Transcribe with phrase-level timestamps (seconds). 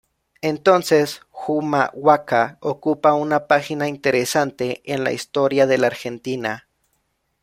[0.41, 6.67] Entonces Humahuaca ocupa una página interesante en la Historia de la Argentina.